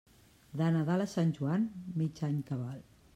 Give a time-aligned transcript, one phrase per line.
[0.61, 1.69] De Nadal a Sant Joan,
[2.01, 2.81] mig any cabal.